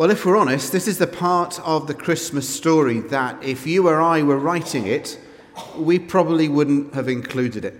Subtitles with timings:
[0.00, 3.86] Well, if we're honest, this is the part of the Christmas story that if you
[3.86, 5.20] or I were writing it,
[5.76, 7.74] we probably wouldn't have included it.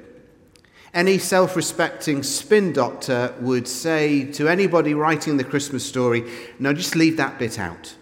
[0.92, 6.94] Any self respecting spin doctor would say to anybody writing the Christmas story, no, just
[6.94, 7.96] leave that bit out.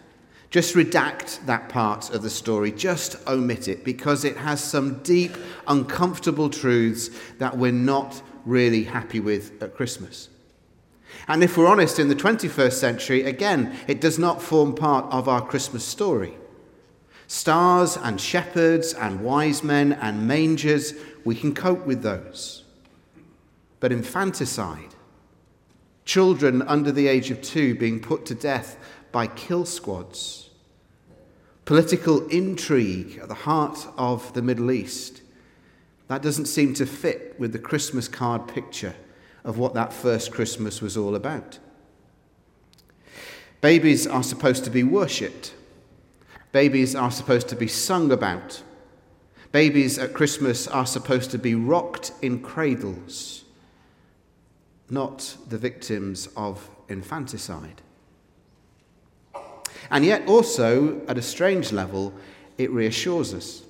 [0.50, 2.72] Just redact that part of the story.
[2.72, 5.36] Just omit it because it has some deep,
[5.68, 7.08] uncomfortable truths
[7.38, 10.28] that we're not really happy with at Christmas.
[11.26, 15.28] And if we're honest, in the 21st century, again, it does not form part of
[15.28, 16.34] our Christmas story.
[17.26, 20.94] Stars and shepherds and wise men and mangers,
[21.24, 22.64] we can cope with those.
[23.80, 24.94] But infanticide,
[26.04, 28.78] children under the age of two being put to death
[29.12, 30.48] by kill squads,
[31.66, 35.20] political intrigue at the heart of the Middle East,
[36.08, 38.94] that doesn't seem to fit with the Christmas card picture
[39.44, 41.58] of what that first Christmas was all about.
[43.60, 45.54] Babies are supposed to be worshipped.
[46.52, 48.62] Babies are supposed to be sung about.
[49.50, 53.44] Babies at Christmas are supposed to be rocked in cradles,
[54.90, 57.82] not the victims of infanticide.
[59.90, 62.12] And yet, also, at a strange level,
[62.58, 63.62] it reassures us.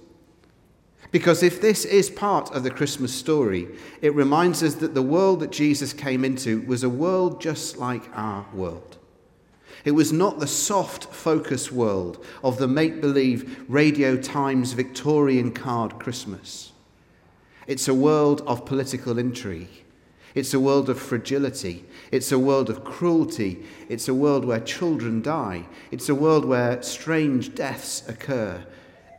[1.10, 3.68] Because if this is part of the Christmas story,
[4.02, 8.02] it reminds us that the world that Jesus came into was a world just like
[8.14, 8.98] our world.
[9.84, 15.98] It was not the soft focus world of the make believe Radio Times Victorian card
[15.98, 16.72] Christmas.
[17.66, 19.84] It's a world of political intrigue.
[20.34, 21.84] It's a world of fragility.
[22.12, 23.64] It's a world of cruelty.
[23.88, 25.66] It's a world where children die.
[25.90, 28.64] It's a world where strange deaths occur.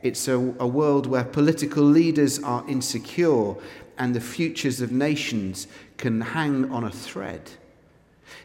[0.02, 3.56] It's a, a world where political leaders are insecure
[3.98, 7.52] and the futures of nations can hang on a thread.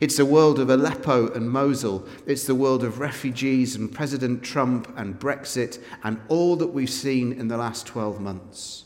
[0.00, 2.06] It's a world of Aleppo and Mosul.
[2.26, 7.32] It's the world of refugees and President Trump and Brexit and all that we've seen
[7.32, 8.84] in the last 12 months.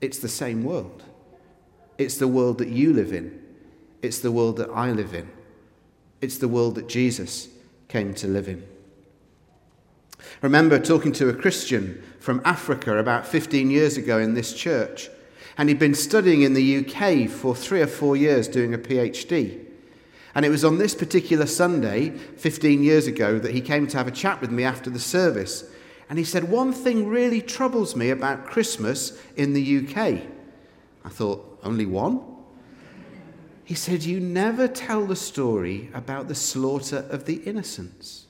[0.00, 1.04] It's the same world.
[1.96, 3.42] It's the world that you live in.
[4.02, 5.28] It's the world that I live in.
[6.20, 7.48] It's the world that Jesus
[7.88, 8.64] came to live in.
[10.18, 15.08] I remember talking to a Christian from Africa about 15 years ago in this church,
[15.56, 19.64] and he'd been studying in the UK for three or four years doing a PhD.
[20.34, 24.06] And it was on this particular Sunday, 15 years ago, that he came to have
[24.06, 25.64] a chat with me after the service.
[26.08, 30.22] And he said, One thing really troubles me about Christmas in the UK.
[31.04, 32.22] I thought, Only one?
[33.64, 38.27] He said, You never tell the story about the slaughter of the innocents.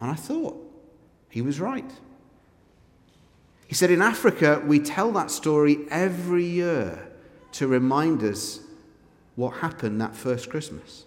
[0.00, 0.62] And I thought,
[1.30, 1.90] he was right.
[3.66, 7.08] He said, In Africa, we tell that story every year
[7.52, 8.60] to remind us
[9.34, 11.04] what happened that first Christmas.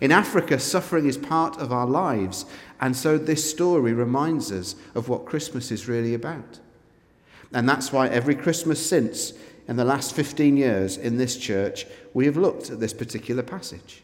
[0.00, 2.46] In Africa, suffering is part of our lives,
[2.80, 6.60] and so this story reminds us of what Christmas is really about.
[7.52, 9.32] And that's why every Christmas since,
[9.68, 14.02] in the last 15 years in this church, we have looked at this particular passage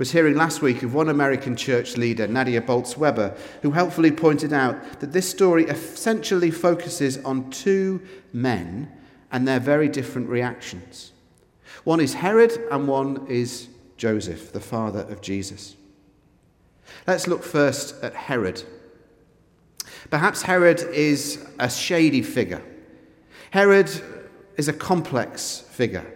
[0.00, 4.50] was hearing last week of one American church leader, Nadia Bolz Weber, who helpfully pointed
[4.50, 8.00] out that this story essentially focuses on two
[8.32, 8.90] men
[9.30, 11.12] and their very different reactions.
[11.84, 13.68] One is Herod, and one is
[13.98, 15.76] Joseph, the father of Jesus.
[17.06, 18.62] Let's look first at Herod.
[20.08, 22.62] Perhaps Herod is a shady figure.
[23.50, 23.90] Herod
[24.56, 26.10] is a complex figure.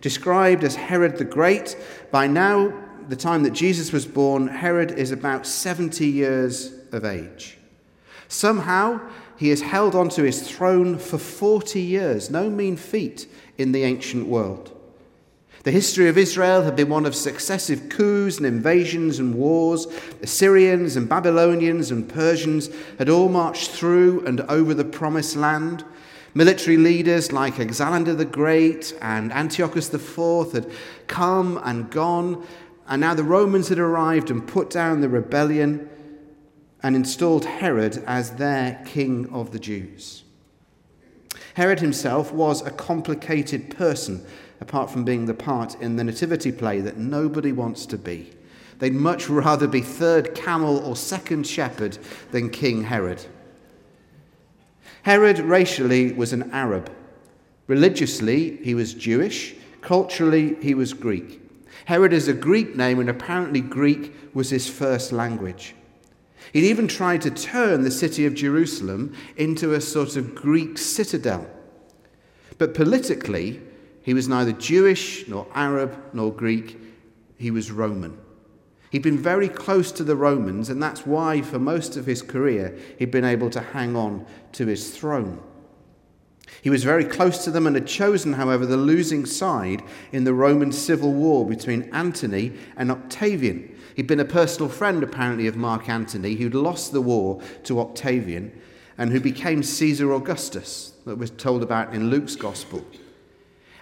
[0.00, 1.76] Described as Herod the Great,
[2.10, 7.58] by now the time that Jesus was born, Herod is about 70 years of age.
[8.28, 9.00] Somehow,
[9.36, 13.28] he has held onto his throne for 40 years, no mean feat
[13.58, 14.72] in the ancient world.
[15.66, 19.88] The history of Israel had been one of successive coups and invasions and wars.
[20.22, 25.84] Assyrians and Babylonians and Persians had all marched through and over the promised land.
[26.34, 30.70] Military leaders like Alexander the Great and Antiochus IV had
[31.08, 32.46] come and gone,
[32.88, 35.88] and now the Romans had arrived and put down the rebellion
[36.82, 40.22] and installed Herod as their king of the Jews.
[41.54, 44.24] Herod himself was a complicated person,
[44.60, 48.30] apart from being the part in the nativity play that nobody wants to be.
[48.78, 51.98] They'd much rather be third camel or second shepherd
[52.30, 53.24] than King Herod.
[55.02, 56.92] Herod racially was an Arab.
[57.68, 59.54] Religiously, he was Jewish.
[59.80, 61.45] Culturally, he was Greek.
[61.86, 65.74] Herod is a Greek name, and apparently Greek was his first language.
[66.52, 71.48] He'd even tried to turn the city of Jerusalem into a sort of Greek citadel.
[72.58, 73.60] But politically,
[74.02, 76.76] he was neither Jewish nor Arab nor Greek,
[77.38, 78.18] he was Roman.
[78.90, 82.20] He He'd been very close to the Romans, and that's why, for most of his
[82.20, 85.40] career, he'd been able to hang on to his throne.
[86.62, 89.82] He was very close to them and had chosen, however, the losing side
[90.12, 93.74] in the Roman civil war between Antony and Octavian.
[93.94, 98.52] He'd been a personal friend, apparently, of Mark Antony, who'd lost the war to Octavian
[98.98, 102.84] and who became Caesar Augustus, that was told about in Luke's Gospel.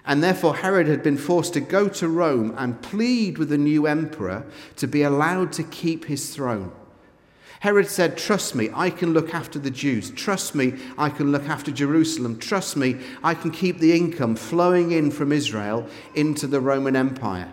[0.06, 3.86] And therefore, Herod had been forced to go to Rome and plead with the new
[3.86, 4.44] emperor
[4.76, 6.72] to be allowed to keep his throne.
[7.64, 10.10] Herod said, Trust me, I can look after the Jews.
[10.10, 12.38] Trust me, I can look after Jerusalem.
[12.38, 17.50] Trust me, I can keep the income flowing in from Israel into the Roman Empire.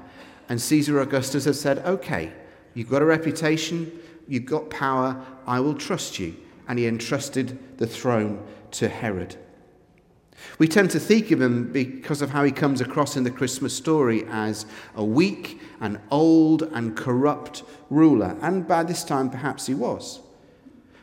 [0.50, 2.34] And Caesar Augustus had said, Okay,
[2.74, 3.90] you've got a reputation,
[4.28, 6.36] you've got power, I will trust you.
[6.68, 9.38] And he entrusted the throne to Herod.
[10.60, 13.74] We tend to think of him because of how he comes across in the Christmas
[13.74, 14.66] story as
[14.96, 20.20] a weak and old and corrupt ruler, and by this time perhaps he was.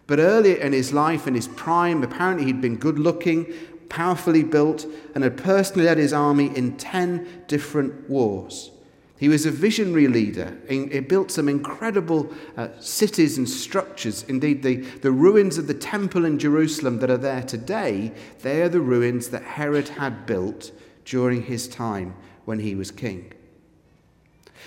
[0.06, 3.52] But earlier in his life, in his prime, apparently he'd been good looking,
[3.88, 8.70] powerfully built, and had personally led his army in 10 different wars.
[9.18, 10.56] He was a visionary leader.
[10.68, 14.22] He built some incredible uh, cities and structures.
[14.28, 18.12] Indeed, the, the ruins of the temple in Jerusalem that are there today,
[18.42, 20.70] they are the ruins that Herod had built
[21.04, 23.32] during his time when he was king.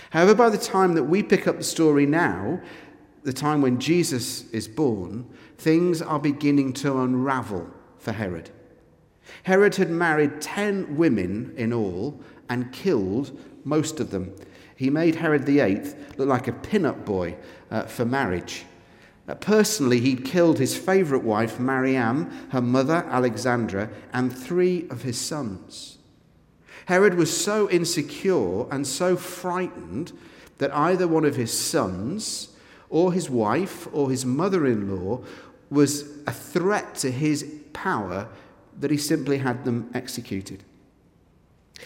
[0.09, 2.59] However, by the time that we pick up the story now,
[3.23, 5.25] the time when Jesus is born,
[5.57, 7.69] things are beginning to unravel
[7.99, 8.49] for Herod.
[9.43, 12.19] Herod had married 10 women in all
[12.49, 14.35] and killed most of them.
[14.75, 17.35] He made Henry VIII look like a pin-up boy
[17.69, 18.65] uh, for marriage.
[19.27, 25.19] Uh, personally, he'd killed his favourite wife, Mariamne, her mother, Alexandra, and three of his
[25.19, 25.99] sons.
[26.87, 30.11] Herod was so insecure and so frightened
[30.57, 32.49] that either one of his sons,
[32.89, 35.21] or his wife, or his mother in law
[35.69, 38.27] was a threat to his power
[38.79, 40.63] that he simply had them executed.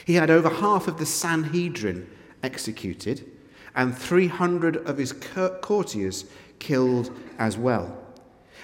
[0.03, 2.09] He had over half of the Sanhedrin
[2.43, 3.29] executed
[3.75, 5.13] and 300 of his
[5.61, 6.25] courtiers
[6.59, 8.01] killed as well.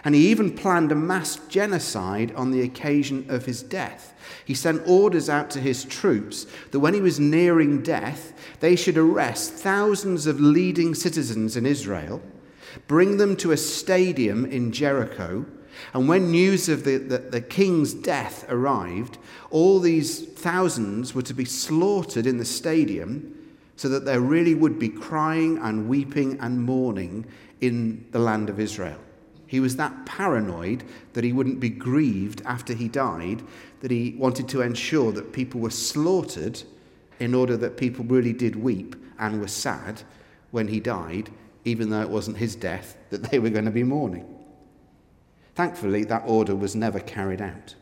[0.04, 4.16] And he even planned a mass genocide on the occasion of his death.
[4.46, 8.98] He sent orders out to his troops that when he was nearing death, they should
[8.98, 12.22] arrest thousands of leading citizens in Israel,
[12.88, 15.46] bring them to a stadium in Jericho,
[15.94, 19.18] and when news of the, the, the, king's death arrived,
[19.50, 23.38] all these thousands were to be slaughtered in the stadium
[23.76, 27.26] so that there really would be crying and weeping and mourning
[27.62, 29.00] in the land of Israel.
[29.48, 30.84] He was that paranoid
[31.14, 33.44] that he wouldn't be grieved after he died,
[33.82, 36.62] that he wanted to ensure that people were slaughtered
[37.20, 40.04] in order that people really did weep and were sad
[40.52, 41.30] when he died,
[41.66, 44.26] even though it wasn't his death that they were going to be mourning.
[45.62, 47.76] Thankfully, that order was never carried out.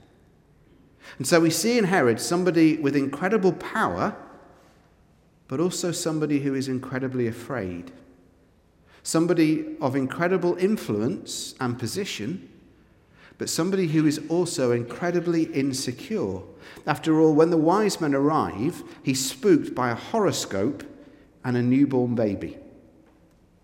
[1.17, 4.17] And so we see in Herod somebody with incredible power,
[5.47, 7.93] but also somebody who is incredibly afraid.
[9.01, 12.49] Somebody of incredible influence and position,
[13.37, 16.41] but somebody who is also incredibly insecure.
[16.85, 20.83] After all, when the wise men arrive, he's spooked by a horoscope
[21.45, 22.57] and a newborn baby.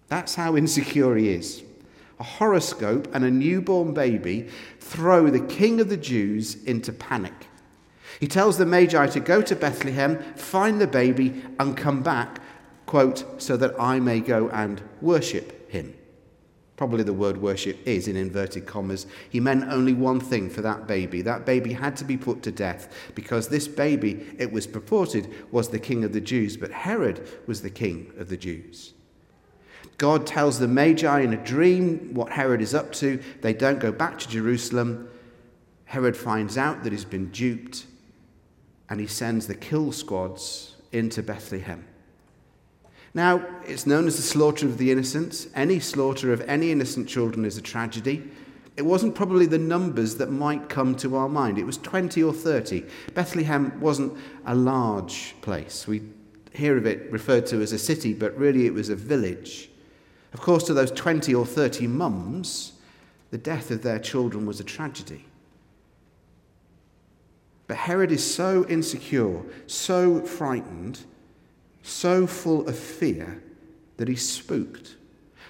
[0.07, 1.65] That's how insecure he is
[2.19, 4.47] a horoscope, and a newborn baby
[4.79, 7.47] throw the king of the Jews into panic.
[8.19, 12.39] He tells the Magi to go to Bethlehem, find the baby, and come back,
[12.85, 15.93] quote, so that I may go and worship him.
[16.77, 19.07] Probably the word worship is in inverted commas.
[19.29, 21.21] He meant only one thing for that baby.
[21.21, 25.69] That baby had to be put to death because this baby, it was purported, was
[25.69, 28.94] the king of the Jews, but Herod was the king of the Jews.
[29.97, 33.21] God tells the Magi in a dream what Herod is up to.
[33.41, 35.09] They don't go back to Jerusalem.
[35.85, 37.85] Herod finds out that he's been duped
[38.89, 41.85] and he sends the kill squads into Bethlehem.
[43.13, 45.47] Now, it's known as the slaughter of the innocents.
[45.55, 48.29] Any slaughter of any innocent children is a tragedy.
[48.75, 51.57] It wasn't probably the numbers that might come to our mind.
[51.57, 52.83] It was 20 or 30.
[53.13, 55.87] Bethlehem wasn't a large place.
[55.87, 56.01] We
[56.51, 59.69] hear of it referred to as a city, but really it was a village.
[60.35, 62.73] Of course, to those 20 or 30 mums,
[63.31, 65.23] the death of their children was a tragedy.
[67.67, 70.99] But Herod is so insecure, so frightened,
[71.83, 73.41] so full of fear
[73.95, 74.97] that he's spooked.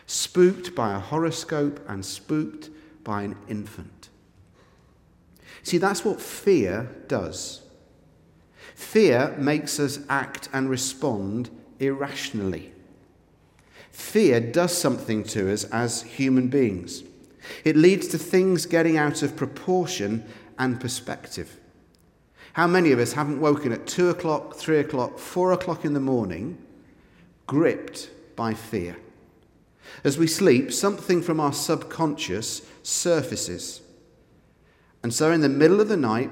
[0.06, 2.70] Spooked by a horoscope and spooked
[3.04, 4.10] by an infant.
[5.63, 7.63] See, that's what fear does.
[8.75, 11.50] Fear makes us act and respond
[11.80, 12.75] irrationally.
[13.95, 17.05] Fear does something to us as human beings.
[17.63, 20.25] It leads to things getting out of proportion
[20.59, 21.57] and perspective.
[22.51, 26.01] How many of us haven't woken at 2 o'clock, 3 o'clock, 4 o'clock in the
[26.01, 26.57] morning,
[27.47, 28.97] gripped by fear?
[30.03, 33.79] As we sleep, something from our subconscious surfaces.
[35.03, 36.31] And so, in the middle of the night,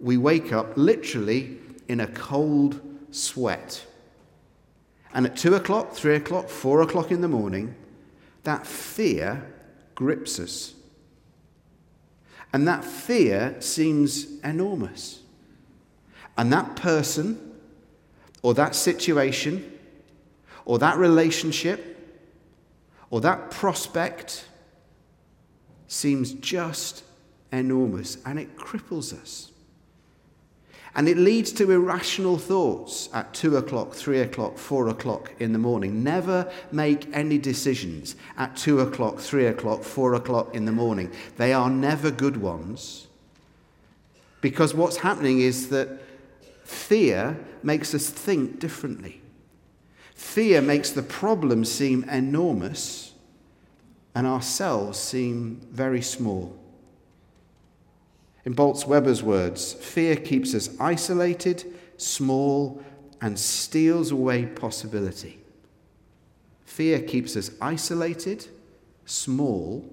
[0.00, 2.80] we wake up literally in a cold
[3.12, 3.86] sweat.
[5.14, 7.74] And at two o'clock, three o'clock, four o'clock in the morning,
[8.42, 9.50] that fear
[9.94, 10.74] grips us.
[12.52, 15.20] And that fear seems enormous.
[16.38, 17.54] And that person,
[18.42, 19.72] or that situation,
[20.64, 21.96] or that relationship,
[23.10, 24.46] or that prospect
[25.88, 27.04] seems just
[27.52, 29.52] enormous and it cripples us.
[30.96, 35.58] And it leads to irrational thoughts at two o'clock, three o'clock, four o'clock in the
[35.58, 36.02] morning.
[36.02, 41.12] Never make any decisions at two o'clock, three o'clock, four o'clock in the morning.
[41.36, 43.08] They are never good ones.
[44.40, 46.00] Because what's happening is that
[46.64, 49.20] fear makes us think differently.
[50.14, 53.12] Fear makes the problem seem enormous
[54.14, 56.58] and ourselves seem very small.
[58.46, 61.64] In Bolz Weber's words, fear keeps us isolated,
[61.96, 62.80] small,
[63.20, 65.40] and steals away possibility.
[66.64, 68.46] Fear keeps us isolated,
[69.04, 69.84] small,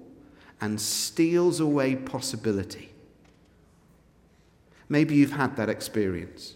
[0.60, 2.90] and steals away possibility.
[4.88, 6.54] Maybe you've had that experience.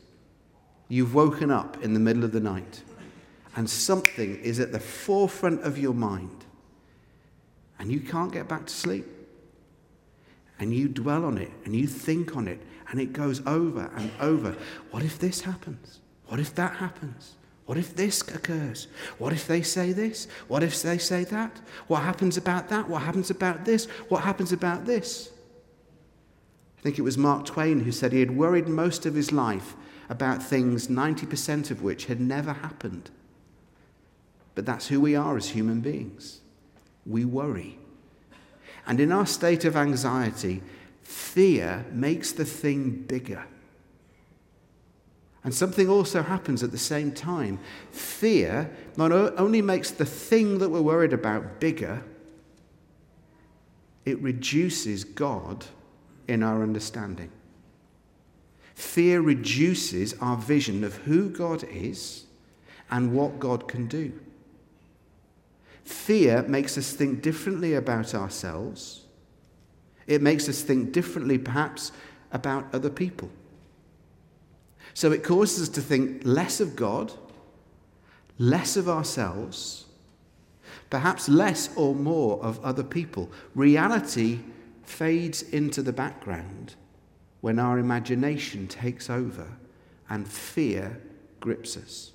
[0.89, 2.83] You've woken up in the middle of the night,
[3.57, 6.45] and something is at the forefront of your mind,
[7.81, 9.18] and you can't get back to sleep
[10.59, 12.61] and you dwell on it and you think on it
[12.91, 14.57] and it goes over and over.
[14.91, 16.01] What if this happens?
[16.27, 17.35] What if that happens?
[17.67, 18.89] What if this occurs?
[19.19, 20.27] What if they say this?
[20.49, 21.61] What if they say that?
[21.87, 22.89] What happens about that?
[22.89, 23.85] What happens about this?
[24.09, 25.31] What happens about this?
[26.79, 29.77] I think it was Mark Twain who said he had worried most of his life
[30.09, 33.11] about things 90% of which had never happened.
[34.55, 36.41] But that's who we are as human beings.
[37.05, 37.79] We worry.
[38.89, 40.63] And in our state of anxiety,
[41.03, 43.45] fear makes the thing bigger.
[45.45, 47.61] And something also happens at the same time.
[47.93, 52.03] Fear not only makes the thing that we're worried about bigger,
[54.05, 55.67] it reduces God
[56.27, 57.31] in our understanding.
[58.75, 62.25] Fear reduces our vision of who God is
[62.91, 64.19] and what God can do.
[65.89, 69.07] Fear makes us think differently about ourselves.
[70.07, 71.93] It makes us think differently, perhaps,
[72.31, 73.31] about other people.
[74.93, 77.15] So it causes us to think less of God,
[78.37, 79.87] less of ourselves,
[80.91, 83.31] perhaps less or more of other people.
[83.55, 84.41] Reality
[84.83, 86.75] fades into the background
[87.41, 89.47] when our imagination takes over
[90.11, 91.01] and fear
[91.41, 92.13] grips us.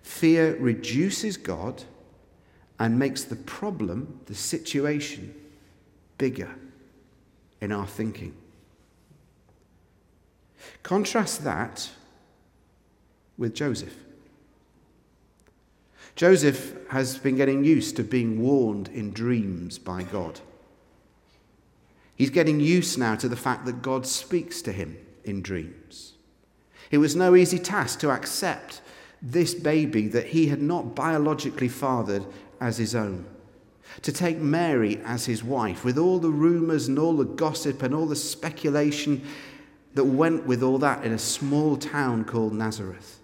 [0.00, 1.82] Fear reduces God
[2.78, 5.34] and makes the problem, the situation,
[6.18, 6.54] bigger
[7.60, 8.34] in our thinking.
[10.82, 11.90] Contrast that
[13.38, 13.94] with Joseph.
[16.14, 20.40] Joseph has been getting used to being warned in dreams by God.
[22.14, 26.14] He's getting used now to the fact that God speaks to him in dreams.
[26.90, 28.80] It was no easy task to accept
[29.20, 32.24] this baby that he had not biologically fathered
[32.60, 33.26] as his own,
[34.02, 37.94] to take Mary as his wife, with all the rumours and all the gossip and
[37.94, 39.24] all the speculation
[39.94, 43.20] that went with all that in a small town called Nazareth.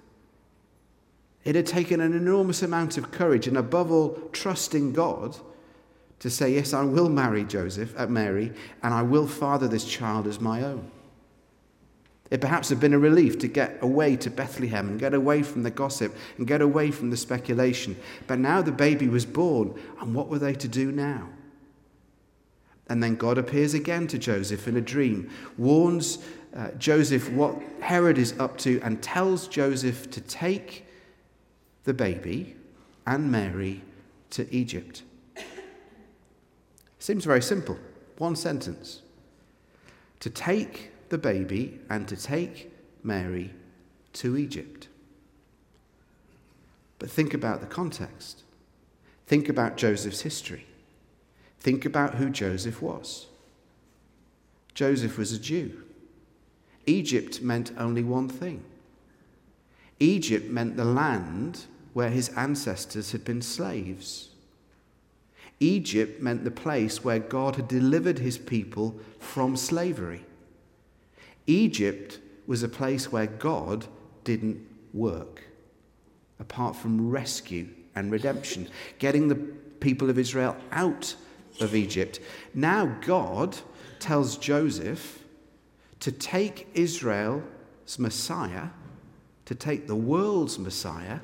[1.45, 5.37] It had taken an enormous amount of courage and, above all, trust in God
[6.21, 9.85] to say, Yes, I will marry Joseph, at uh, Mary, and I will father this
[9.85, 10.89] child as my own.
[12.33, 15.65] It perhaps had been a relief to get away to Bethlehem and get away from
[15.65, 17.95] the gossip and get away from the speculation.
[18.27, 21.29] But now the baby was born, and what were they to do now?
[22.89, 26.21] And then God appears again to Joseph in a dream, warns
[26.57, 30.87] uh, Joseph what Herod is up to, and tells Joseph to take
[31.85, 32.57] the baby
[33.07, 33.83] and Mary
[34.31, 35.03] to Egypt.
[36.99, 37.77] Seems very simple.
[38.17, 39.03] One sentence.
[40.21, 42.73] To take the baby and to take
[43.05, 43.51] Mary
[44.15, 44.89] to Egypt.
[46.99, 48.45] But think about the context.
[49.27, 50.65] Think about Joseph's history.
[51.61, 53.27] Think about who Joseph was.
[54.73, 55.83] Joseph was a Jew.
[56.87, 58.65] Egypt meant only one thing
[60.01, 64.31] Egypt meant the land where his ancestors had been slaves.
[65.61, 70.25] Egypt meant the place where God had delivered his people from slavery.
[71.47, 73.87] Egypt was a place where God
[74.25, 75.43] didn't work,
[76.39, 78.69] apart from rescue and redemption,
[78.99, 79.35] getting the
[79.81, 81.15] people of Israel out
[81.61, 82.21] of Egypt.
[82.55, 83.57] Now, God
[83.99, 85.23] tells Joseph
[86.01, 87.43] to take Israel's
[87.99, 88.69] Messiah,
[89.45, 91.21] to take the world's Messiah,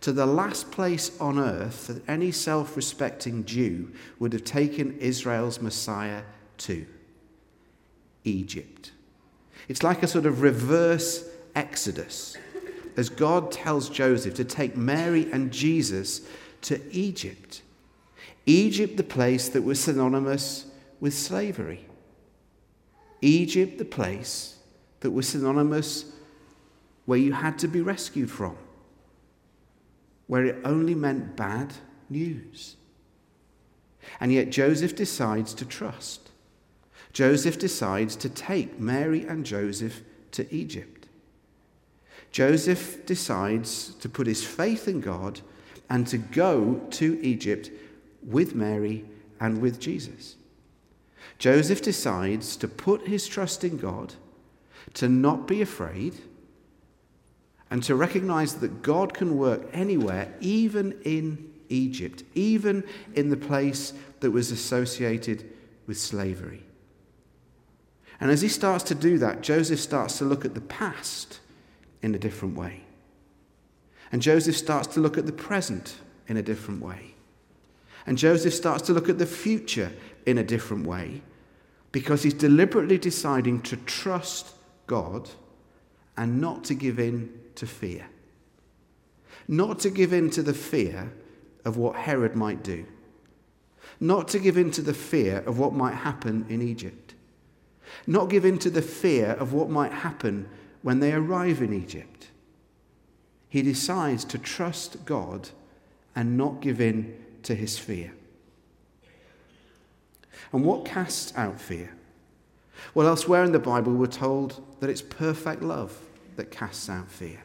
[0.00, 5.60] to the last place on earth that any self respecting Jew would have taken Israel's
[5.60, 6.22] Messiah
[6.58, 6.86] to
[8.24, 8.92] Egypt.
[9.68, 12.36] It's like a sort of reverse exodus
[12.96, 16.22] as God tells Joseph to take Mary and Jesus
[16.62, 17.62] to Egypt.
[18.46, 20.66] Egypt, the place that was synonymous
[21.00, 21.86] with slavery.
[23.20, 24.56] Egypt, the place
[25.00, 26.12] that was synonymous
[27.04, 28.56] where you had to be rescued from
[30.26, 31.72] where it only meant bad
[32.10, 32.76] news.
[34.20, 36.30] And yet Joseph decides to trust.
[37.16, 41.06] Joseph decides to take Mary and Joseph to Egypt.
[42.30, 45.40] Joseph decides to put his faith in God
[45.88, 47.70] and to go to Egypt
[48.22, 49.06] with Mary
[49.40, 50.36] and with Jesus.
[51.38, 54.12] Joseph decides to put his trust in God,
[54.92, 56.16] to not be afraid
[57.70, 63.94] and to recognize that God can work anywhere, even in Egypt, even in the place
[64.20, 65.50] that was associated
[65.86, 66.65] with slavery.
[68.20, 71.40] And as he starts to do that, Joseph starts to look at the past
[72.02, 72.82] in a different way.
[74.12, 75.96] And Joseph starts to look at the present
[76.28, 77.14] in a different way.
[78.06, 79.92] And Joseph starts to look at the future
[80.24, 81.22] in a different way
[81.92, 84.52] because he's deliberately deciding to trust
[84.86, 85.28] God
[86.16, 88.06] and not to give in to fear.
[89.48, 91.12] Not to give in to the fear
[91.64, 92.86] of what Herod might do.
[94.00, 97.05] Not to give in to the fear of what might happen in Egypt.
[98.06, 100.48] Not give in to the fear of what might happen
[100.82, 102.28] when they arrive in Egypt.
[103.48, 105.50] He decides to trust God
[106.14, 108.12] and not give in to his fear.
[110.52, 111.92] And what casts out fear?
[112.94, 115.98] Well, elsewhere in the Bible, we're told that it's perfect love
[116.36, 117.42] that casts out fear.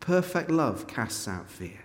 [0.00, 1.84] Perfect love casts out fear.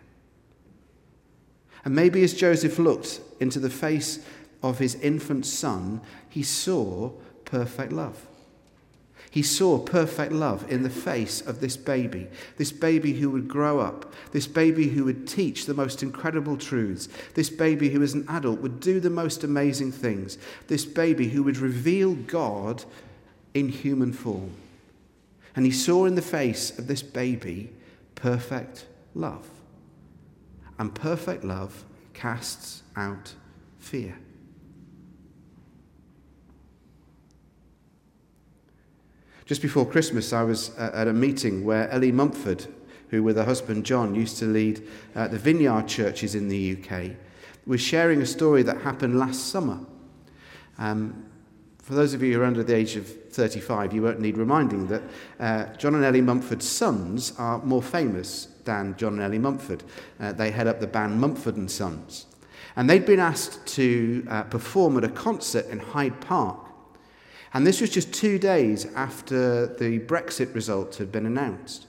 [1.84, 4.26] And maybe as Joseph looked into the face
[4.64, 7.12] of his infant son, he saw
[7.46, 8.28] perfect love.
[9.32, 13.82] He saw perfect love in the face of this baby, this baby who would grow
[13.82, 18.26] up, this baby who would teach the most incredible truths, this baby who, as an
[18.30, 22.86] adult, would do the most amazing things, this baby who would reveal God
[23.54, 24.52] in human form.
[25.54, 27.74] And he saw in the face of this baby
[28.16, 29.50] perfect love.
[30.80, 33.34] And perfect love casts out
[33.80, 34.18] fear.
[39.46, 42.66] Just before Christmas, I was at a meeting where Ellie Mumford,
[43.10, 44.82] who with her husband John used to lead
[45.16, 47.12] uh, the vineyard churches in the UK,
[47.68, 49.80] was sharing a story that happened last summer.
[50.80, 51.26] Um,
[51.78, 54.88] for those of you who are under the age of 35, you won't need reminding
[54.88, 55.04] that
[55.40, 59.84] uh, John and Ellie Mumford's sons are more famous than John and Ellie Mumford.
[60.20, 62.26] Uh, they head up the band Mumford and Sons.
[62.76, 66.65] And they'd been asked to uh, perform at a concert in Hyde Park.
[67.56, 71.88] And this was just two days after the Brexit result had been announced.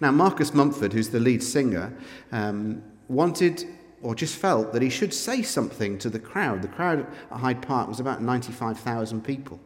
[0.00, 1.96] Now, Marcus Mumford, who's the lead singer,
[2.32, 3.64] um, wanted
[4.02, 6.62] or just felt that he should say something to the crowd.
[6.62, 9.60] The crowd at Hyde Park was about 95,000 people.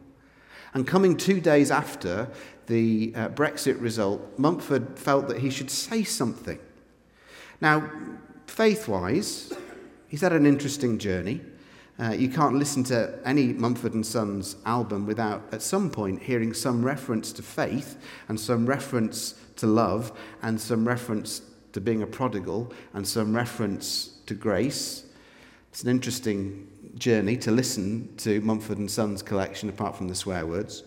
[0.75, 2.29] And coming two days after
[2.67, 6.59] the uh, Brexit result, Mumford felt that he should say something.
[7.59, 7.89] Now,
[8.45, 9.51] faith wise,
[10.09, 11.41] he's had an interesting journey.
[11.97, 16.53] Uh, you can't listen to any Mumford and Sons album without, at some point, hearing
[16.53, 22.07] some reference to faith and some reference to love and some reference to being a
[22.07, 25.05] prodigal and some reference to grace.
[25.71, 30.45] It's an interesting journey to listen to Mumford and Sons collection, apart from the swear
[30.45, 30.83] words.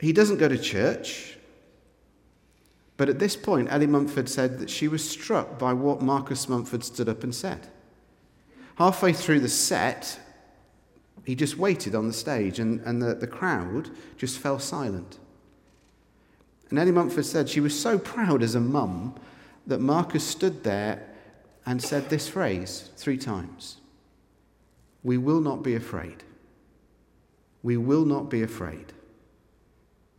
[0.00, 1.38] He doesn't go to church,
[2.96, 6.82] but at this point, Ellie Mumford said that she was struck by what Marcus Mumford
[6.82, 7.68] stood up and said.
[8.76, 10.18] Halfway through the set,
[11.24, 15.18] he just waited on the stage, and, and the, the crowd just fell silent.
[16.70, 19.14] And Ellie Mumford said she was so proud as a mum
[19.66, 21.06] that Marcus stood there
[21.64, 23.76] and said this phrase three times
[25.02, 26.24] We will not be afraid.
[27.62, 28.92] We will not be afraid.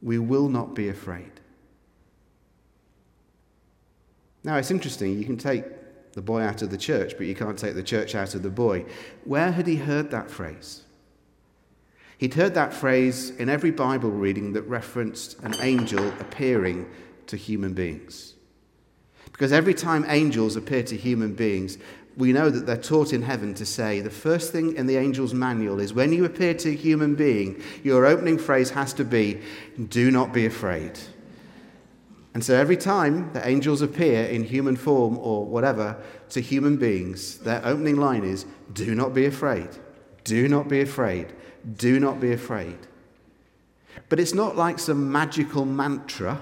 [0.01, 1.31] We will not be afraid.
[4.43, 5.65] Now, it's interesting, you can take
[6.15, 8.49] the boy out of the church, but you can't take the church out of the
[8.49, 8.85] boy.
[9.25, 10.81] Where had he heard that phrase?
[12.17, 16.89] He'd heard that phrase in every Bible reading that referenced an angel appearing
[17.27, 18.33] to human beings.
[19.31, 21.77] Because every time angels appear to human beings,
[22.15, 25.33] we know that they're taught in heaven to say the first thing in the angel's
[25.33, 29.41] manual is when you appear to a human being, your opening phrase has to be,
[29.89, 30.97] Do not be afraid.
[32.35, 35.95] And so every time the angels appear in human form or whatever
[36.31, 39.69] to human beings, their opening line is, Do not be afraid.
[40.25, 41.31] Do not be afraid.
[41.77, 42.77] Do not be afraid.
[44.09, 46.41] But it's not like some magical mantra,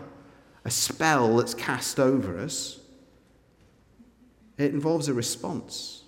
[0.65, 2.79] a spell that's cast over us.
[4.57, 6.01] It involves a response,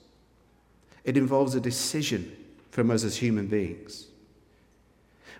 [1.04, 2.36] it involves a decision
[2.72, 4.08] from us as human beings.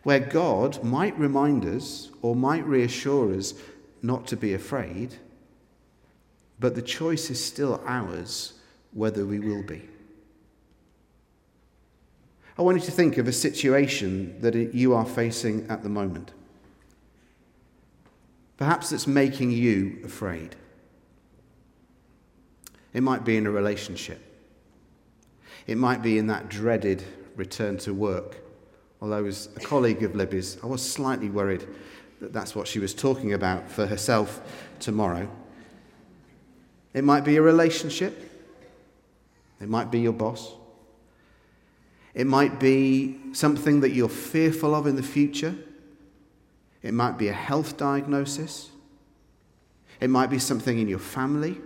[0.04, 3.56] Where God might remind us or might reassure us
[4.06, 5.16] not to be afraid,
[6.60, 8.54] but the choice is still ours
[8.94, 9.90] whether we will be.
[12.58, 16.32] I want you to think of a situation that you are facing at the moment.
[18.58, 20.56] Perhaps that's making you afraid.
[22.94, 24.22] It might be in a relationship.
[25.68, 27.04] It might be in that dreaded
[27.36, 28.38] return to work.
[29.02, 31.68] Although, as a colleague of Libby's, I was slightly worried
[32.20, 34.42] that that's what she was talking about for herself
[34.80, 35.30] tomorrow.
[36.94, 38.32] It might be a relationship.
[39.60, 40.54] It might be your boss.
[42.14, 45.56] It might be something that you're fearful of in the future.
[46.82, 48.70] It might be a health diagnosis.
[50.00, 51.58] It might be something in your family.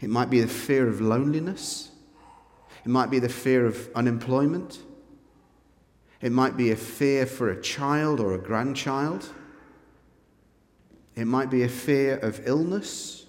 [0.00, 1.90] It might be the fear of loneliness.
[2.84, 4.78] It might be the fear of unemployment.
[6.20, 9.30] It might be a fear for a child or a grandchild.
[11.14, 13.26] It might be a fear of illness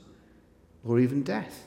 [0.84, 1.66] or even death.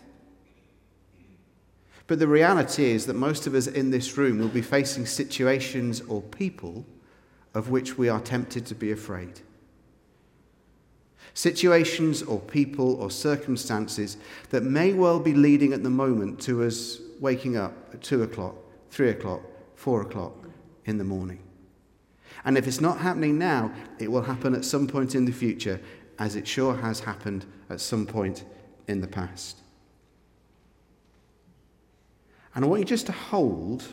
[2.09, 6.01] But the reality is that most of us in this room will be facing situations
[6.03, 6.85] or people
[7.55, 9.41] of which we are tempted to be afraid.
[11.35, 14.17] Situations or people or circumstances
[14.51, 18.57] that may well be leading at the moment to us waking up at 2 o'clock,
[18.91, 19.41] 3 o'clock,
[19.77, 20.42] 4 o'clock
[20.85, 21.41] in the morning.
[22.45, 25.81] And if it's not happening now, it will happen at some point in the future,
[26.19, 28.45] as it sure has happened at some point
[28.89, 29.59] in the past.
[32.55, 33.85] And I want you just to hold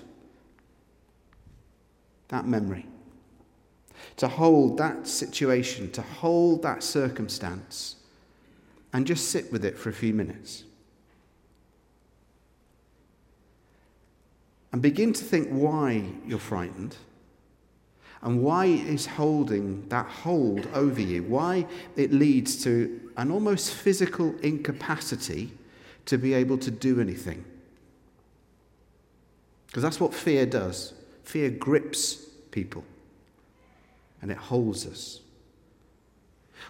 [2.29, 2.85] that memory
[4.19, 7.95] to hold that situation, to hold that circumstance,
[8.91, 10.65] and just sit with it for a few minutes.
[14.71, 16.95] And begin to think why you're frightened
[18.21, 23.73] and why it is holding that hold over you, why it leads to an almost
[23.73, 25.51] physical incapacity
[26.05, 27.43] to be able to do anything.
[29.67, 30.93] Because that's what fear does.
[31.23, 32.15] Fear grips
[32.51, 32.83] people
[34.21, 35.21] and it holds us.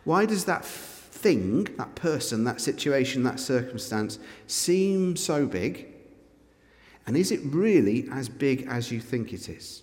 [0.04, 5.89] Why does that thing, that person, that situation, that circumstance seem so big?
[7.10, 9.82] And is it really as big as you think it is?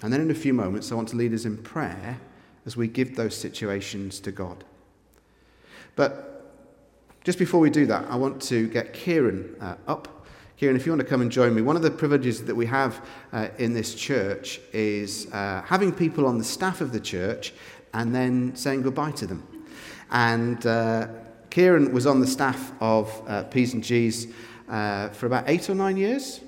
[0.00, 2.18] And then in a few moments, I want to lead us in prayer
[2.64, 4.64] as we give those situations to God.
[5.94, 6.56] But
[7.22, 10.08] just before we do that, I want to get Kieran uh, up
[10.56, 12.64] Kieran, if you want to come and join me, one of the privileges that we
[12.64, 17.52] have uh, in this church is uh, having people on the staff of the church
[17.92, 19.46] and then saying goodbye to them.
[20.10, 21.08] And uh,
[21.54, 24.26] Kieran was on the staff of uh, P's and G's
[24.68, 26.40] uh, for about eight or nine years.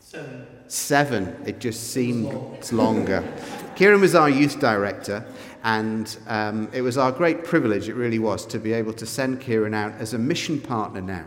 [0.00, 0.46] Seven.
[0.66, 1.42] Seven.
[1.46, 3.22] It just seemed longer.
[3.76, 5.24] Kieran was our youth director,
[5.62, 9.40] and um, it was our great privilege, it really was, to be able to send
[9.40, 11.26] Kieran out as a mission partner now.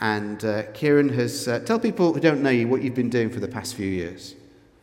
[0.00, 1.46] And uh, Kieran has.
[1.46, 3.86] Uh, tell people who don't know you what you've been doing for the past few
[3.86, 4.34] years.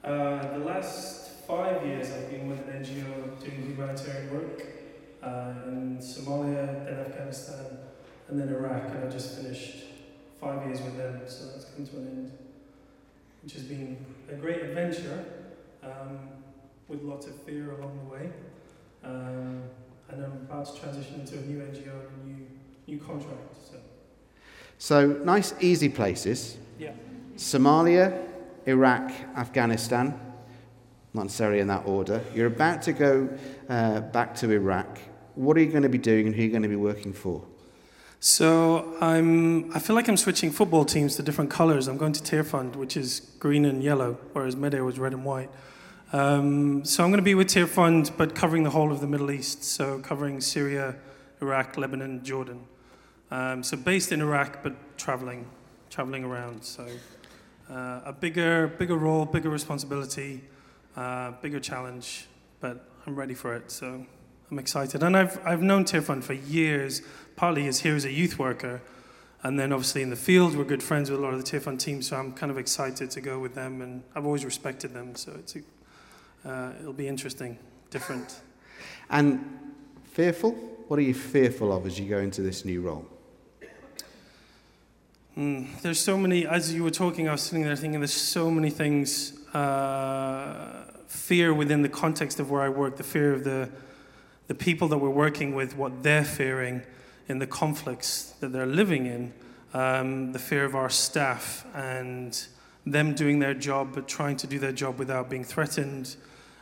[0.06, 4.69] Uh, the last five years, I've been with an NGO doing humanitarian work
[5.22, 7.66] uh, in Somalia, then Afghanistan,
[8.28, 8.84] and then Iraq.
[8.92, 9.86] And I just finished
[10.40, 12.32] five years with them, so that's come to an end,
[13.44, 15.26] which has been a great adventure
[15.84, 16.20] um,
[16.88, 18.32] with lots of fear along the way.
[19.04, 19.64] Um,
[20.10, 22.48] and I'm about to transition into a new NGO and a new,
[22.88, 23.56] new contract.
[23.72, 23.78] So.
[24.78, 26.94] So, nice, easy places yeah.
[27.36, 28.26] Somalia,
[28.66, 30.20] Iraq, Afghanistan,
[31.14, 32.24] not necessarily in that order.
[32.34, 33.30] You're about to go
[33.68, 35.00] uh, back to Iraq.
[35.40, 37.14] What are you going to be doing and who are you going to be working
[37.14, 37.42] for?
[38.20, 41.88] So I'm, I feel like I'm switching football teams to different colours.
[41.88, 45.50] I'm going to Tearfund, which is green and yellow, whereas Medair was red and white.
[46.12, 49.08] Um, so I'm going to be with Tear Fund, but covering the whole of the
[49.08, 49.64] Middle East.
[49.64, 50.98] So covering Syria,
[51.42, 52.66] Iraq, Lebanon, Jordan.
[53.32, 55.48] Um, so based in Iraq, but traveling,
[55.90, 56.66] traveling around.
[56.66, 56.86] So
[57.70, 60.44] uh, a bigger, bigger role, bigger responsibility,
[60.98, 62.26] uh, bigger challenge,
[62.60, 63.72] but I'm ready for it.
[63.72, 64.06] So
[64.52, 65.04] I'm excited.
[65.04, 67.02] And I've, I've known Tear Fund for years,
[67.36, 68.82] partly as here as a youth worker.
[69.44, 71.60] And then obviously in the field, we're good friends with a lot of the Tear
[71.60, 73.82] Fund team, so I'm kind of excited to go with them.
[73.82, 75.56] And I've always respected them, so it's
[76.46, 77.58] uh, it'll be interesting,
[77.90, 78.42] different.
[79.12, 79.60] And
[80.04, 80.52] fearful?
[80.88, 83.08] What are you fearful of as you go into this new role?
[85.36, 88.52] Mm, there's so many, as you were talking, I was sitting there thinking there's so
[88.52, 89.48] many things.
[89.48, 93.70] Uh, fear within the context of where I work, the fear of the,
[94.50, 96.82] the people that we're working with, what they're fearing
[97.28, 99.32] in the conflicts that they're living in,
[99.76, 102.48] um, the fear of our staff and
[102.84, 106.16] them doing their job but trying to do their job without being threatened.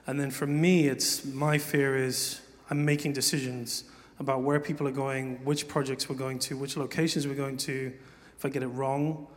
[0.05, 3.85] And then for me, it's my fear is I'm making decisions
[4.19, 7.93] about where people are going, which projects we're going to, which locations we're going to.
[8.37, 9.27] If I get it wrong,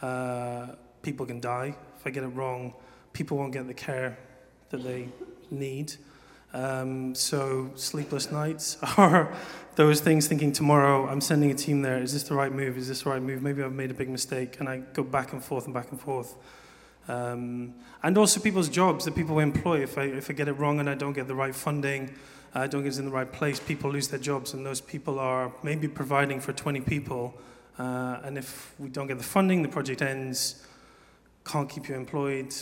[0.00, 1.76] uh, people can die.
[2.00, 2.74] If I get it wrong,
[3.12, 4.18] people won't get the care
[4.70, 5.08] that they
[5.52, 5.92] need.
[6.54, 9.34] Um, so sleepless nights are
[9.76, 11.98] those things thinking tomorrow I'm sending a team there.
[12.02, 12.76] Is this the right move?
[12.76, 13.42] Is this the right move?
[13.42, 16.00] Maybe I've made a big mistake, and I go back and forth and back and
[16.00, 16.36] forth.
[17.08, 19.82] Um, and also people's jobs that people employ.
[19.82, 22.14] If I if I get it wrong and I don't get the right funding,
[22.54, 25.18] I don't get it in the right place, people lose their jobs, and those people
[25.18, 27.34] are maybe providing for 20 people.
[27.78, 30.66] Uh, and if we don't get the funding, the project ends.
[31.44, 32.54] Can't keep you employed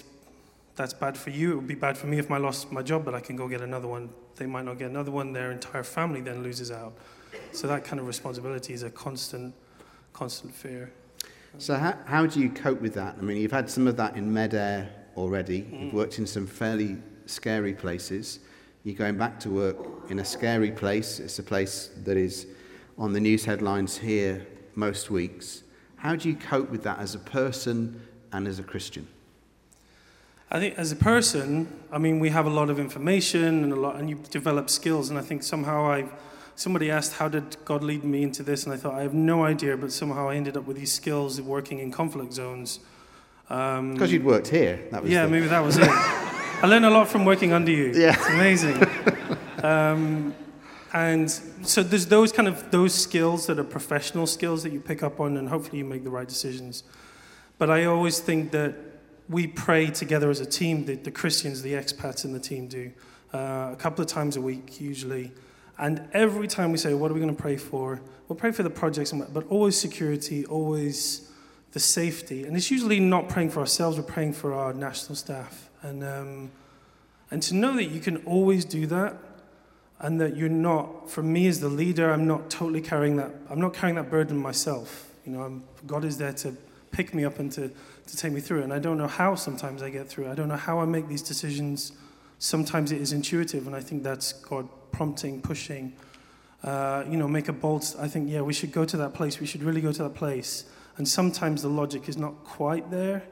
[0.81, 1.53] that's bad for you.
[1.53, 3.47] It would be bad for me if I lost my job, but I can go
[3.47, 4.09] get another one.
[4.37, 5.35] They might not get another one.
[5.35, 6.95] Their entire family then loses out.
[7.53, 9.55] So that kind of responsibility is a constant,
[10.15, 10.91] constant fear.
[11.59, 13.17] So how, how do you cope with that?
[13.19, 14.89] I mean, you've had some of that in Medair
[15.19, 15.63] already.
[15.63, 15.85] Mm.
[15.85, 18.41] You've worked in some fairly scary places.
[18.83, 19.77] You're going back to work
[20.09, 21.21] in a scary place.
[21.21, 22.47] It's a place that is
[22.97, 25.63] on the news headlines here most weeks.
[25.97, 28.01] How do you cope with that as a person
[28.33, 29.07] and as a Christian?
[30.53, 33.77] I think as a person, I mean, we have a lot of information and a
[33.77, 35.09] lot, and you develop skills.
[35.09, 36.07] And I think somehow I,
[36.57, 38.65] somebody asked, how did God lead me into this?
[38.65, 41.39] And I thought, I have no idea, but somehow I ended up with these skills
[41.39, 42.81] of working in conflict zones.
[43.47, 44.81] Because um, you'd worked here.
[44.91, 45.31] That was yeah, the...
[45.31, 45.89] maybe that was it.
[45.89, 47.93] I learned a lot from working under you.
[47.95, 48.17] Yeah.
[48.19, 48.83] It's amazing.
[49.63, 50.35] um,
[50.93, 55.05] and so there's those kind of those skills that are professional skills that you pick
[55.05, 56.83] up on, and hopefully you make the right decisions.
[57.59, 58.75] But I always think that
[59.31, 62.91] we pray together as a team, the, the Christians, the expats in the team do,
[63.33, 65.31] uh, a couple of times a week usually.
[65.79, 68.03] And every time we say, What are we going to pray for?
[68.29, 71.31] We'll pray for the projects, but always security, always
[71.73, 72.45] the safety.
[72.45, 75.71] And it's usually not praying for ourselves, we're praying for our national staff.
[75.83, 76.51] And, um,
[77.31, 79.17] and to know that you can always do that
[80.01, 83.61] and that you're not, for me as the leader, I'm not totally carrying that, I'm
[83.61, 85.13] not carrying that burden myself.
[85.25, 86.57] You know, I'm, God is there to
[86.91, 87.71] pick me up and to
[88.11, 88.63] to take me through.
[88.63, 90.31] And I don't know how sometimes I get through.
[90.31, 91.93] I don't know how I make these decisions.
[92.39, 95.95] Sometimes it is intuitive, and I think that's God prompting, pushing.
[96.63, 97.85] Uh, you know, make a bold.
[97.99, 99.41] I think, yeah, we should go to that place.
[99.41, 100.65] We should really go to that place.
[100.99, 103.23] And sometimes the logic is not quite there,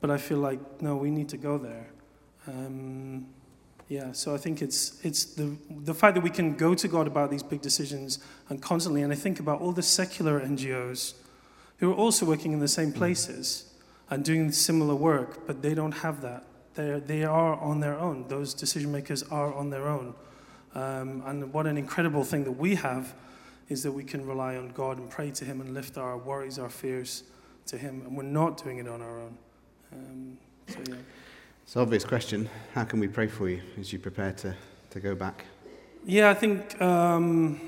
[0.00, 1.86] but I feel like no, we need to go there.
[2.46, 3.26] Um,
[3.88, 7.06] yeah, so I think it's it's the the fact that we can go to God
[7.06, 9.02] about these big decisions and constantly.
[9.02, 11.14] And I think about all the secular NGOs
[11.80, 13.64] who are also working in the same places
[14.10, 16.44] and doing similar work, but they don't have that.
[16.74, 18.28] They're, they are on their own.
[18.28, 20.14] Those decision makers are on their own.
[20.74, 23.14] Um, and what an incredible thing that we have
[23.68, 26.58] is that we can rely on God and pray to Him and lift our worries,
[26.58, 27.24] our fears
[27.66, 29.38] to Him, and we're not doing it on our own.
[29.92, 30.38] Um,
[30.68, 30.96] so, yeah.
[31.64, 32.48] It's an obvious question.
[32.74, 34.54] How can we pray for you as you prepare to,
[34.90, 35.44] to go back?
[36.04, 37.60] Yeah, I think um,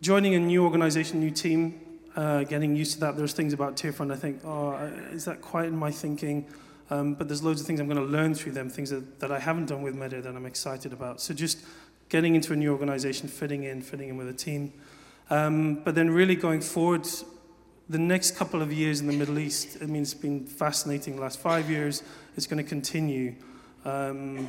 [0.00, 1.80] joining a new organization, new team,
[2.16, 3.16] uh, getting used to that.
[3.16, 4.74] There's things about Tear Fund I think, oh,
[5.12, 6.46] is that quite in my thinking?
[6.90, 9.32] Um, but there's loads of things I'm going to learn through them, things that, that
[9.32, 11.20] I haven't done with Medair that I'm excited about.
[11.20, 11.58] So just
[12.08, 14.72] getting into a new organization, fitting in, fitting in with a team.
[15.30, 17.08] Um, but then really going forward,
[17.88, 21.22] the next couple of years in the Middle East, I mean, it's been fascinating the
[21.22, 22.02] last five years.
[22.36, 23.34] It's going to continue.
[23.84, 24.48] Um,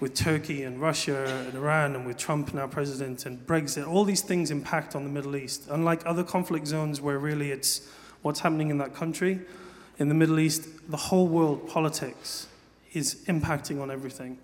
[0.00, 4.22] with Turkey and Russia and Iran and with Trump now president and Brexit, all these
[4.22, 5.68] things impact on the Middle East.
[5.70, 7.88] Unlike other conflict zones where really it's
[8.22, 9.40] what's happening in that country,
[9.98, 12.48] in the Middle East, the whole world politics
[12.92, 14.38] is impacting on everything.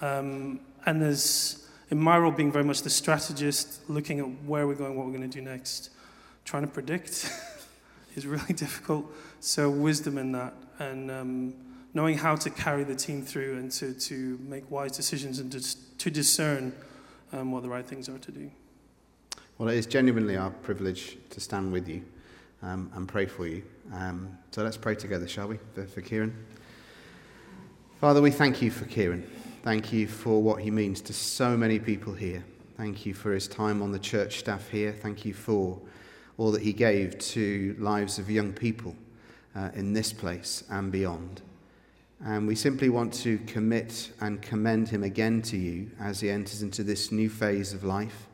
[0.00, 4.74] Um, and there's, in my role, being very much the strategist, looking at where we're
[4.74, 5.90] going, what we're going to do next,
[6.44, 7.30] trying to predict
[8.16, 9.12] is really difficult.
[9.40, 10.54] So, wisdom in that.
[10.78, 11.54] And um,
[11.94, 15.96] knowing how to carry the team through and to, to make wise decisions and to,
[15.96, 16.74] to discern
[17.32, 18.50] um, what the right things are to do.
[19.58, 22.02] Well, it is genuinely our privilege to stand with you
[22.62, 23.62] um, and pray for you.
[23.92, 26.36] Um, so let's pray together, shall we, for, for Kieran?
[28.00, 29.22] Father, we thank you for Kieran.
[29.62, 32.44] Thank you for what he means to so many people here.
[32.76, 34.92] Thank you for his time on the church staff here.
[34.92, 35.80] Thank you for
[36.36, 38.96] all that he gave to lives of young people
[39.54, 41.40] uh, in this place and beyond.
[42.26, 46.62] And we simply want to commit and commend him again to you as he enters
[46.62, 48.28] into this new phase of life,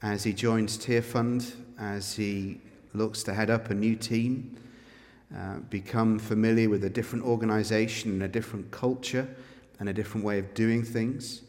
[0.00, 2.58] as he joins Tearfund, as he
[2.94, 4.56] looks to head up a new team,
[5.36, 9.28] uh, become familiar with a different organization and a different culture
[9.78, 11.42] and a different way of doing things,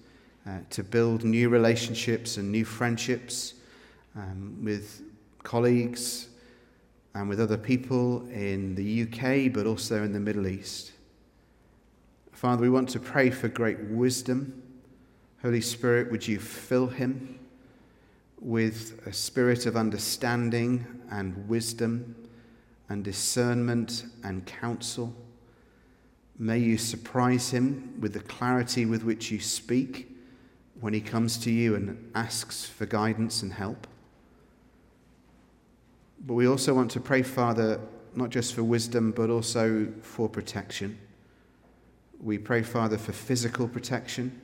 [0.46, 3.54] uh, to build new relationships and new friendships
[4.18, 5.02] um, with
[5.44, 6.28] colleagues
[7.16, 10.92] and with other people in the UK, but also in the Middle East.
[12.38, 14.62] Father, we want to pray for great wisdom.
[15.42, 17.40] Holy Spirit, would you fill him
[18.40, 22.16] with a spirit of understanding and wisdom
[22.90, 25.16] and discernment and counsel?
[26.38, 30.16] May you surprise him with the clarity with which you speak
[30.80, 33.88] when he comes to you and asks for guidance and help.
[36.24, 37.80] But we also want to pray, Father,
[38.14, 41.00] not just for wisdom, but also for protection.
[42.20, 44.42] We pray, Father, for physical protection.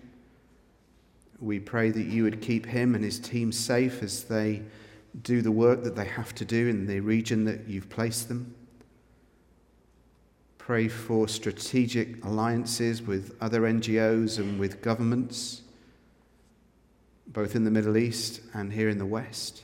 [1.40, 4.62] We pray that you would keep him and his team safe as they
[5.22, 8.56] do the work that they have to do in the region that you've placed them.
[10.58, 15.62] Pray for strategic alliances with other NGOs and with governments,
[17.28, 19.64] both in the Middle East and here in the West.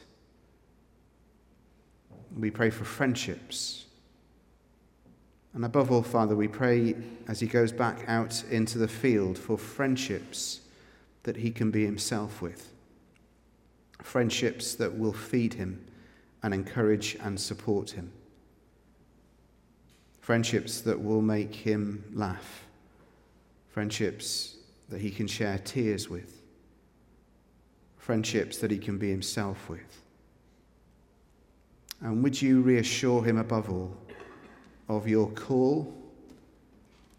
[2.37, 3.85] We pray for friendships
[5.53, 6.95] and above all, Father, we pray
[7.27, 10.61] as he goes back out into the field for friendships
[11.23, 12.71] that he can be himself with.
[14.01, 15.85] Friendships that will feed him
[16.43, 18.11] and encourage and support him.
[20.21, 22.65] Friendships that will make him laugh.
[23.69, 24.57] Friendships
[24.89, 26.41] that he can share tears with.
[27.97, 30.03] Friendships that he can be himself with.
[32.01, 33.97] And would you reassure him above all?
[34.89, 35.93] Of your call,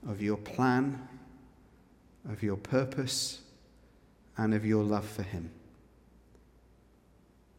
[0.06, 1.08] of your plan,
[2.28, 3.40] of your purpose,
[4.36, 5.50] and of your love for Him.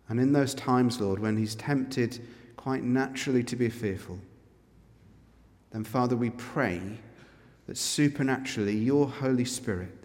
[0.09, 2.19] And in those times, Lord, when He's tempted
[2.57, 4.19] quite naturally to be fearful,
[5.71, 6.81] then, Father, we pray
[7.67, 9.95] that supernaturally your Holy Spirit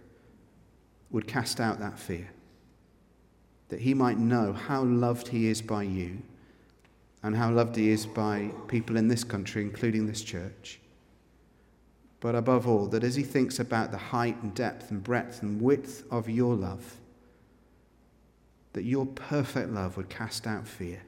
[1.11, 2.31] would cast out that fear,
[3.69, 6.23] that He might know how loved He is by you
[7.27, 10.79] and how loved he is by people in this country, including this church.
[12.21, 15.61] But above all, that as he thinks about the height and depth and breadth and
[15.61, 16.99] width of your love,
[18.75, 21.03] that your perfect love would cast out fear.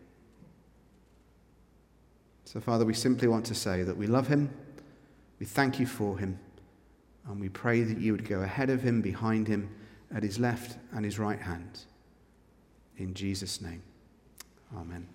[2.45, 4.51] So, Father, we simply want to say that we love him,
[5.39, 6.37] we thank you for him,
[7.29, 9.71] and we pray that you would go ahead of him, behind him,
[10.13, 11.85] at his left and his right hand.
[12.97, 13.83] In Jesus' name,
[14.77, 15.07] amen.